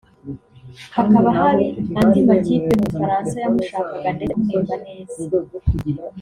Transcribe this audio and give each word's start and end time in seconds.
hakaba 0.95 1.29
hari 1.39 1.65
andi 1.99 2.19
makipe 2.27 2.69
mu 2.79 2.85
Bufaransa 2.91 3.33
yamushakaga 3.43 4.09
ndetse 4.17 4.33
amuhemba 4.35 4.75
neza 4.85 5.21